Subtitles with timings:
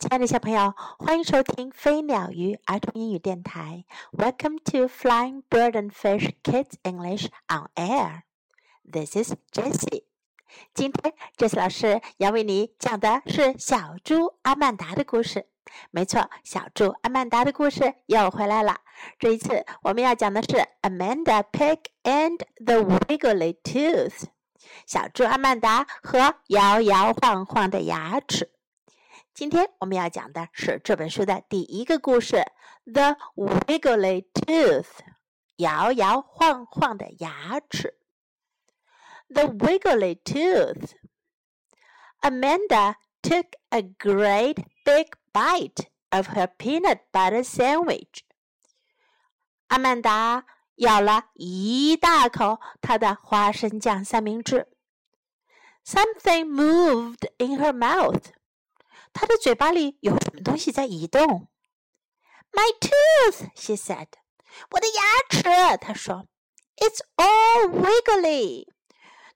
[0.00, 3.84] 亲爱的小朋友，欢迎收听飞鸟鱼儿童英语电台。
[4.12, 8.22] Welcome to Flying Bird and Fish Kids English on Air.
[8.90, 10.04] This is Jessie.
[10.72, 15.50] 今天，Jessie 老师要为你讲的是小猪阿曼达的故事。
[15.90, 18.78] 没错，小猪阿曼达的故事又回来了。
[19.18, 24.24] 这一次，我们要讲的是 Amanda Pig and the Wiggly Tooth。
[24.86, 28.50] 小猪阿曼达和摇摇晃晃的牙齿。
[29.33, 32.37] 今天我们要讲的是这本书的第一个故事，《
[32.85, 34.85] The Wiggly Tooth》，
[35.57, 37.97] 摇摇晃晃的牙齿。
[39.27, 40.91] The Wiggly Tooth.
[42.21, 48.21] Amanda took a great big bite of her peanut butter sandwich.
[49.67, 54.67] 阿曼达咬了一大口她的花生酱三明治。
[55.83, 58.31] Something moved in her mouth.
[59.13, 61.47] 她的嘴巴里有什么东西在移动？
[62.51, 64.07] My tooth, she said.
[64.71, 66.27] 我的牙齿，她说。
[66.77, 68.67] It's all wiggly，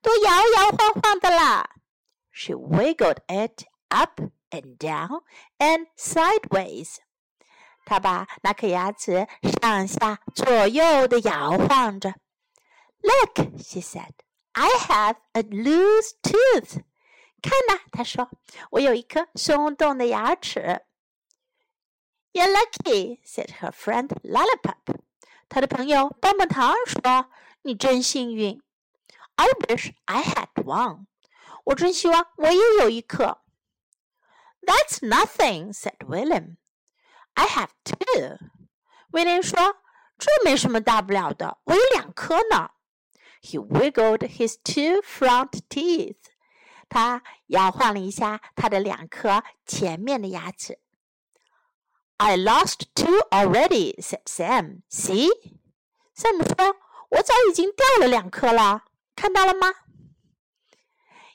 [0.02, 1.69] 都摇摇晃晃的啦。
[2.31, 5.23] She wiggled it up and down
[5.58, 6.97] and sideways。
[7.85, 9.27] 她把那颗牙齿
[9.61, 12.16] 上下左右的摇晃着。
[13.02, 14.11] Look, she said.
[14.52, 16.81] I have a loose tooth.
[17.44, 20.81] 看呐，他说：“我有一颗松动的牙齿。”
[22.33, 24.99] You're lucky," said her friend Lollipop.
[25.47, 27.31] 他的朋友棒棒糖说：“
[27.63, 28.61] 你真幸运。”
[29.35, 31.05] I wish I had one.
[31.66, 33.41] 我真希望我也有一颗。
[34.61, 36.58] That's nothing," said William.
[37.33, 38.38] I have two.
[39.11, 39.77] 威廉说：“
[40.19, 42.72] 这没什么大不了的，我有两颗呢。”
[43.41, 46.17] He wiggled his two front teeth.
[46.95, 50.78] 他摇晃了一下他的两颗前面的牙齿。
[52.19, 54.83] I lost two already," said Sam.
[54.89, 55.28] "See?"
[56.17, 56.77] Sam 说
[57.10, 58.84] ：“我早已经掉了两颗了，
[59.16, 59.75] 看到了吗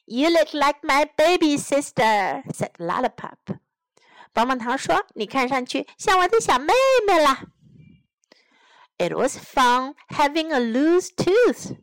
[0.06, 3.59] ？”You look like my baby sister," said Lollipop.
[4.31, 6.72] 棒棒糖说：“你看上去像我的小妹
[7.06, 7.50] 妹了。”
[8.98, 11.75] It was fun having a loose tooth.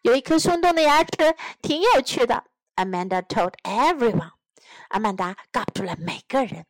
[0.00, 2.44] 有一颗松动的牙齿挺有趣的。
[2.77, 4.31] Amanda told everyone.
[4.89, 6.65] 阿曼达告诉了每个人。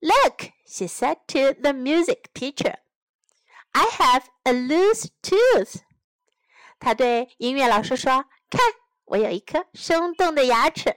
[0.00, 2.76] Look, she said to the music teacher.
[3.72, 5.82] I have a loose tooth.
[6.78, 8.60] 她对音乐老师说：“看，
[9.06, 10.96] 我有一颗松动的牙齿。”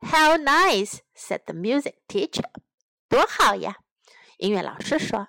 [0.00, 2.50] How nice, said the music teacher.
[3.08, 3.76] 多好呀！
[4.38, 5.28] 音乐老师说：“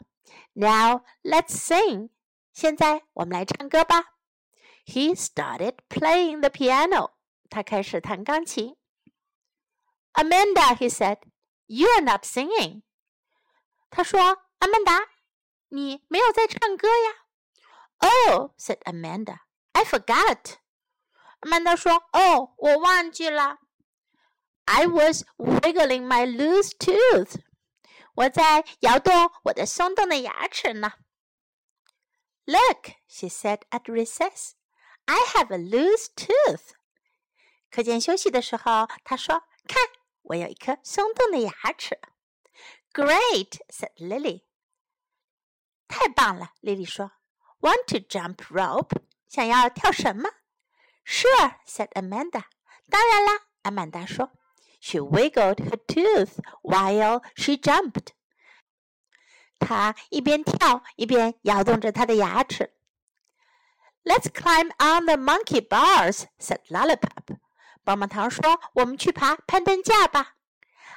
[0.53, 2.09] Now let's sing.
[2.53, 4.15] 现在我们来唱歌吧。”
[4.85, 7.11] He started playing the piano.
[7.49, 8.75] 他开始弹钢琴。
[10.13, 11.19] Amanda, he said,
[11.67, 12.83] "You are not singing."
[13.89, 15.07] 他说：“阿曼达，
[15.69, 17.25] 你没有在唱歌呀。”
[17.99, 19.39] Oh, said Amanda,
[19.73, 20.55] "I forgot."
[21.39, 23.59] 阿曼达说：“哦，我忘记了。”
[24.65, 27.41] I was wiggling my loose tooth.
[28.15, 30.93] 我在摇动我的松动的牙齿呢。
[32.45, 34.53] Look, she said at recess.
[35.05, 36.73] I have a loose tooth.
[37.69, 39.77] 课间休息的时候，他说：“看，
[40.21, 41.99] 我有一颗松动的牙齿。”
[42.93, 44.43] Great said Lily。
[45.87, 47.11] 太棒了，莉莉说。
[47.59, 49.01] Want to jump rope？
[49.27, 50.29] 想要跳绳吗？
[51.05, 52.45] Sure said Amanda。
[52.89, 54.31] 当然啦，阿曼达说。
[54.79, 58.09] She wiggled her tooth while she jumped。
[59.59, 62.75] 她一边跳一边摇动着她的牙齿。
[64.03, 67.37] Let's climb on the monkey bars said Lollipop。
[67.89, 70.35] 棒棒糖说：“我们去爬攀登架吧。”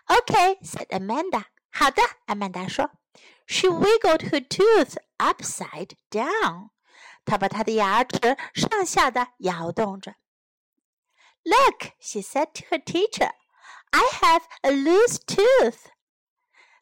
[0.07, 1.45] Okay, said Amanda.
[1.71, 2.91] 好的，阿曼达说。
[3.47, 6.71] She wiggled her tooth upside down.
[7.25, 10.15] 她把她的牙齿上下的摇动着。
[11.45, 13.31] Look, she said to her teacher.
[13.91, 15.87] I have a loose tooth.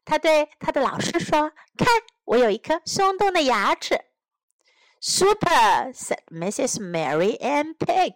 [0.04, 1.88] 她对她的老师说：“看，
[2.24, 4.04] 我有一颗松动的牙齿。”
[5.00, 6.80] Super, said Mrs.
[6.80, 8.14] Mary Ann Pig.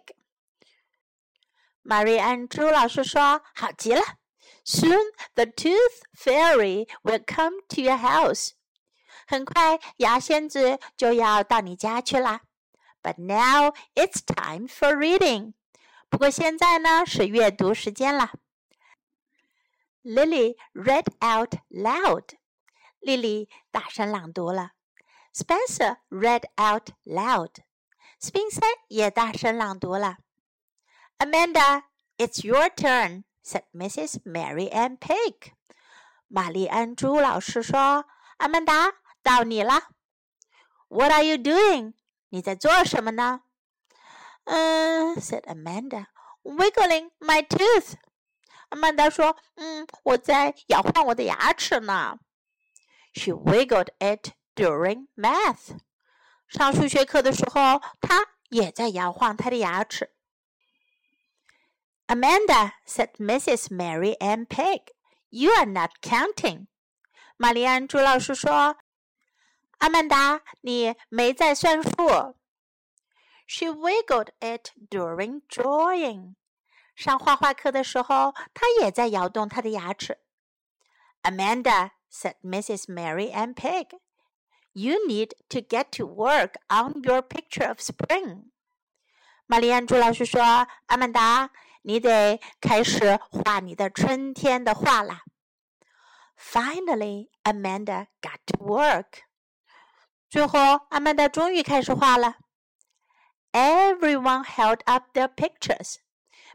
[1.88, 4.02] 玛丽安朱老师说：“好极了
[4.64, 8.50] ！Soon the tooth fairy will come to your house。
[9.28, 12.40] 很快牙仙子就要到你家去啦。
[13.04, 15.52] But now it's time for reading。
[16.08, 18.32] 不过现在呢是阅读时间了。
[20.02, 22.30] Lily read out loud。
[22.98, 24.72] 丽丽大声朗读了。
[25.32, 27.52] Spencer read out loud。
[28.18, 30.25] 斯宾塞也大声朗读了。
[31.17, 31.83] Amanda,
[32.17, 34.19] it's your turn, said Mrs.
[34.25, 35.53] Mary Ann Pig.
[36.27, 38.05] 玛丽安朱老师说：“
[38.37, 39.89] 阿曼达，到你了。”
[40.89, 41.93] What are you doing？
[42.29, 43.41] 你在做什么呢？
[44.45, 47.93] 嗯，said Amanda，wiggling my tooth。
[48.69, 52.17] 阿曼达说：“嗯，我在摇晃我的牙齿呢。”
[53.13, 55.77] She wiggled it during math。
[56.47, 60.13] 上数学课的时候，她也在摇晃她的牙齿。
[62.07, 63.71] Amanda said, "Mrs.
[63.71, 64.91] Mary Ann Pig,
[65.29, 66.67] you are not counting."
[67.37, 68.77] 玛丽安朱老师说：“
[69.79, 72.35] 阿曼达，你没在算数。”
[73.47, 76.35] She wiggled it during drawing.
[76.95, 80.19] 上画画课的时候，她也在摇动她的牙齿。
[81.23, 82.85] Amanda said, "Mrs.
[82.87, 83.99] Mary Ann Pig."
[84.73, 88.51] You need to get to work on your picture of spring.
[89.47, 91.49] 玛丽安朱老师说：“阿曼达，
[91.86, 95.22] 你得开始画你的春天的画啦。”
[96.36, 99.22] Finally, Amanda got to work.
[100.28, 100.58] 最后，
[100.90, 102.34] 阿曼达终于开始画了。
[103.52, 105.98] Everyone held up their pictures.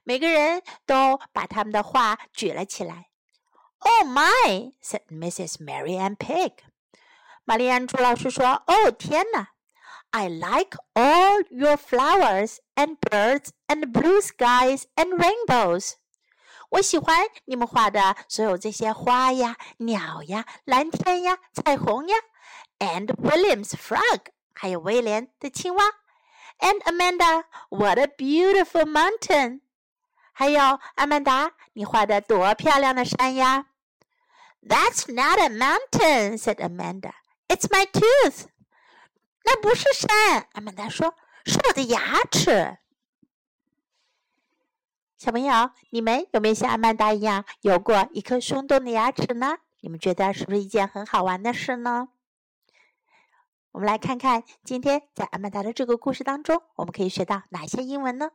[0.03, 3.09] 每个人都把他们的画举了起来。
[3.79, 4.73] Oh my!
[4.83, 5.63] said Mrs.
[5.63, 6.57] Mary Ann Pig.
[7.45, 9.50] 玛丽安朱老师说：“哦，天哪！”
[10.10, 15.94] I like all your flowers and birds and blue skies and rainbows.
[16.70, 22.16] 我喜欢你们画的所有这些花呀、鸟呀、蓝天呀、彩虹呀，
[22.78, 24.20] and William's frog，
[24.54, 25.84] 还有威廉的青蛙，
[26.58, 29.60] and Amanda, what a beautiful mountain！
[30.32, 33.66] 还有阿曼达，你画的多漂亮的山呀！
[34.60, 37.12] That's not a mountain," said Amanda.
[37.48, 38.46] "It's my tooth."
[39.43, 41.15] 那不是山，阿曼达说
[41.45, 42.77] ：“是我的牙齿。”
[45.17, 49.57] 小朋友，你们有没有像阿曼达一样有过一颗松动的牙齿呢？
[49.81, 52.09] 你们觉得是不是一件很好玩的事呢？
[53.71, 58.31] 我们来看看今天在阿曼达的这个故事当中，我们可以学到哪些英文呢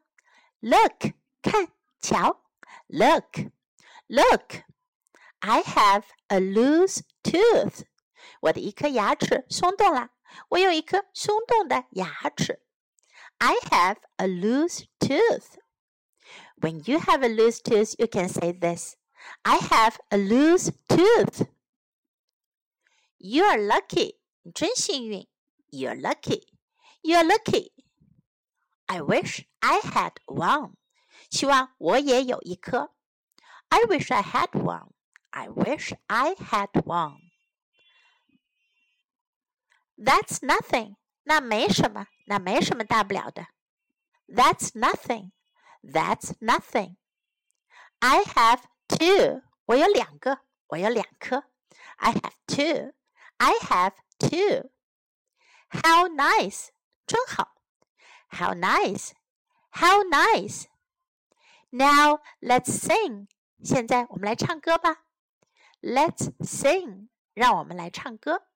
[0.60, 1.12] ？Look，
[1.42, 1.68] 看，
[2.00, 2.40] 瞧
[2.88, 7.82] ；Look，Look，I have a loose tooth，
[8.40, 10.10] 我的一颗牙齿松动了。
[10.49, 12.61] 我有一颗松动的牙齿。
[13.37, 15.57] I have a loose tooth.
[16.57, 18.95] When you have a loose tooth, you can say this.
[19.43, 21.47] I have a loose tooth.
[23.17, 24.19] You are lucky.
[24.43, 25.27] 你真幸运。
[25.71, 26.47] You're lucky.
[27.01, 27.71] You're lucky.
[28.85, 30.73] I wish I had one.
[31.29, 32.93] 希望我也有一颗。
[33.69, 34.91] I wish I had one.
[35.31, 37.24] I wish I had one.
[39.97, 40.95] That's nothing.
[41.23, 43.47] 那没什么，那没什么大不了的。
[44.27, 45.31] That's nothing.
[45.83, 46.95] That's nothing.
[47.99, 49.43] I have two.
[49.65, 51.43] 我有两个，我有两颗。
[51.97, 52.93] I have two.
[53.37, 54.71] I have two.
[55.69, 56.69] How nice.
[57.05, 57.55] 真好。
[58.29, 59.11] How nice.
[59.71, 60.65] How nice.
[61.69, 63.27] Now let's sing.
[63.63, 65.05] 现在我们来唱歌吧。
[65.81, 67.09] Let's sing.
[67.33, 68.47] 让我们来唱歌。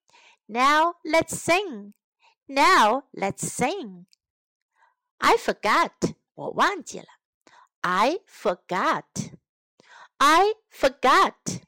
[0.49, 1.93] now let's sing.
[2.47, 4.05] Now let's sing.
[5.17, 6.15] I forgot.
[6.35, 7.07] 我忘记了。
[7.81, 9.31] I forgot.
[10.17, 11.61] I forgot.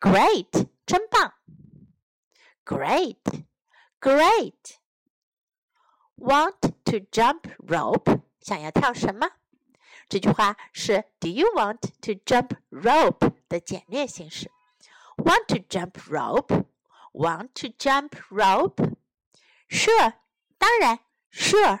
[0.00, 0.68] Great.
[0.86, 1.34] 真棒。
[2.64, 3.44] Great.
[4.00, 4.78] Great.
[6.16, 8.22] Want to jump rope?
[8.40, 9.28] 想要跳什么？
[10.08, 14.50] 这句话是 Do you want to jump rope 的简略形式。
[15.16, 16.66] Want to jump rope?
[17.12, 18.96] Want to jump rope?
[19.68, 20.14] Sure，
[20.58, 20.98] 当然，
[21.32, 21.80] Sure,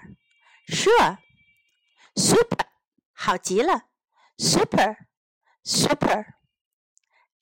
[0.68, 1.18] Sure.
[2.16, 2.66] Super，
[3.12, 3.88] 好极了，
[4.38, 5.08] Super,
[5.64, 6.34] Super.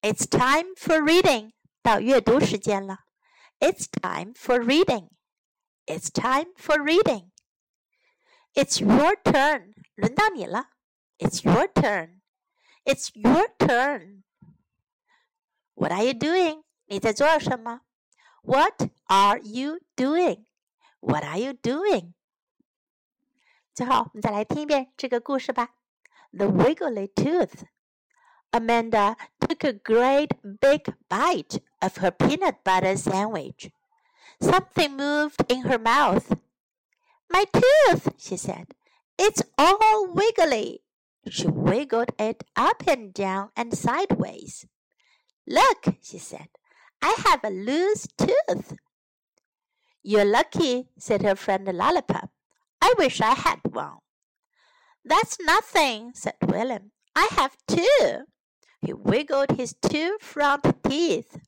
[0.01, 1.53] It's time for reading，
[1.83, 3.01] 到阅读时间了。
[3.61, 5.11] It's time for reading.
[5.87, 7.31] It's time for reading.
[8.55, 10.71] It's your turn，轮到你了。
[11.19, 12.21] It's your turn.
[12.85, 14.25] It's your turn.
[15.75, 16.65] What are you doing?
[16.87, 17.81] 你在做什么？
[18.43, 20.45] What are you doing?
[21.01, 22.13] What are you doing?
[23.75, 25.75] 最后，我们再来听一遍这个故事吧。
[26.33, 27.65] The Wiggly Tooth.
[28.51, 33.71] Amanda took a great big bite of her peanut butter sandwich.
[34.41, 36.37] Something moved in her mouth.
[37.29, 38.67] My tooth, she said.
[39.17, 40.83] It's all wiggly.
[41.31, 44.67] She wiggled it up and down and sideways.
[45.47, 46.49] Look, she said.
[47.02, 48.78] I have a loose tooth.
[50.04, 52.30] You're lucky, said her friend Lollipop.
[52.82, 53.98] I wish I had one.
[55.04, 56.92] That's nothing, said William.
[57.16, 58.26] I have two.
[58.82, 61.40] He wiggled his two front teeth.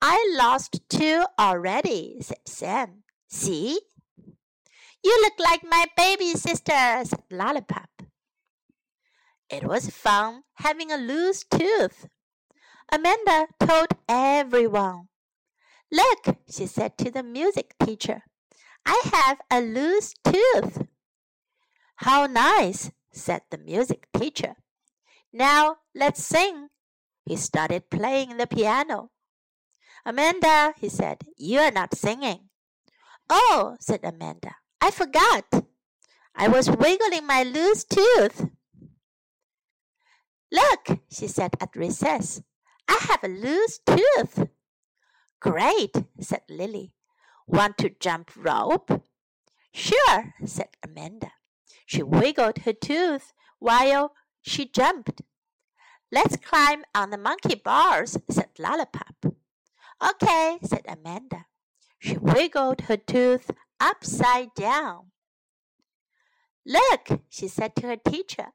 [0.00, 3.04] I lost two already, said Sam.
[3.28, 3.80] See?
[5.04, 7.88] You look like my baby sister, said Lollipop.
[9.48, 12.08] It was fun having a loose tooth.
[12.92, 15.08] Amanda told everyone.
[15.90, 18.22] Look, she said to the music teacher.
[18.84, 20.86] I have a loose tooth.
[21.96, 24.56] How nice, said the music teacher.
[25.32, 26.68] Now let's sing.
[27.24, 29.08] He started playing the piano.
[30.04, 32.50] Amanda, he said, you are not singing.
[33.30, 35.46] Oh, said Amanda, I forgot.
[36.34, 38.48] I was wiggling my loose tooth.
[40.50, 42.42] Look, she said at recess.
[42.92, 44.48] I have a loose tooth.
[45.40, 46.92] Great, said Lily.
[47.46, 49.02] Want to jump rope?
[49.72, 51.32] Sure, said Amanda.
[51.86, 55.22] She wiggled her tooth while she jumped.
[56.10, 59.24] Let's climb on the monkey bars, said Lollipop.
[60.06, 61.46] Okay, said Amanda.
[61.98, 65.12] She wiggled her tooth upside down.
[66.66, 68.48] Look, she said to her teacher.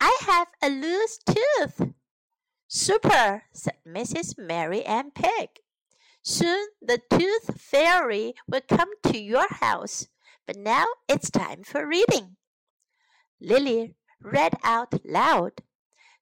[0.00, 1.92] I have a loose tooth.
[2.66, 4.38] Super, said Mrs.
[4.38, 5.60] Mary Ann Pig.
[6.22, 10.08] Soon the tooth fairy will come to your house,
[10.46, 12.36] but now it's time for reading.
[13.40, 15.62] Lily read out loud.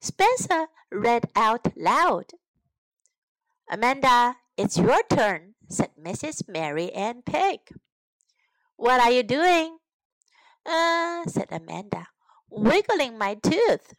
[0.01, 2.33] Spencer read out loud.
[3.71, 6.49] Amanda, it's your turn, said Mrs.
[6.49, 7.61] Mary Ann Pig.
[8.77, 9.79] What are you doing?
[10.67, 12.09] Uh, said Amanda,
[12.51, 13.95] wiggling my tooth.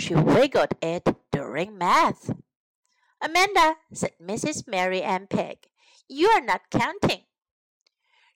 [0.00, 2.30] She wiggled it during math.
[3.20, 4.66] Amanda, said Mrs.
[4.66, 5.68] Mary Ann Pig,
[6.08, 7.24] you are not counting.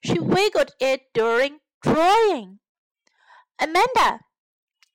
[0.03, 2.59] She wiggled it during drawing.
[3.59, 4.19] Amanda,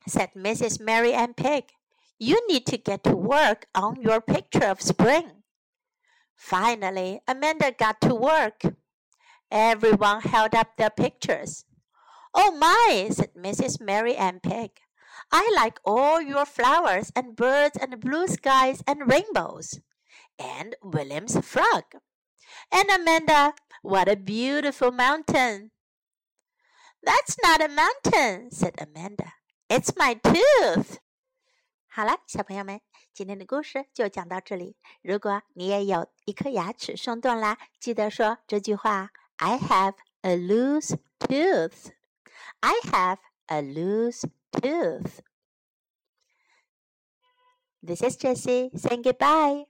[0.06, 0.80] said Mrs.
[0.80, 1.64] Mary Ann Pig,
[2.20, 5.42] you need to get to work on your picture of spring.
[6.36, 8.62] Finally, Amanda got to work.
[9.50, 11.64] Everyone held up their pictures.
[12.32, 13.80] Oh my, said Mrs.
[13.80, 14.70] Mary Ann Pig.
[15.31, 19.81] I like all your flowers and birds and blue skies and rainbows.
[20.37, 21.83] And William's frog.
[22.71, 25.71] And Amanda, what a beautiful mountain.
[27.03, 29.33] That's not a mountain, said Amanda.
[29.69, 30.97] It's my tooth.
[31.87, 32.81] 好了，小朋友们，
[33.13, 34.75] 今天的故事就讲到这里。
[35.01, 41.91] 如果你也有一颗牙齿松动啦，记得说这句话：I have a loose tooth.
[42.59, 45.22] I have a loose tooth.
[47.82, 49.69] This is Jessie saying goodbye.